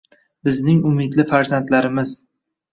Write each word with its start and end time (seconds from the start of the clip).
Bizning 0.47 0.79
umidli 0.93 1.27
farzandlarimiz 1.35 2.19